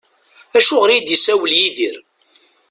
Acuɣer 0.57 0.89
i 0.91 0.99
d-isawel 0.99 1.53
Yidir? 1.59 1.95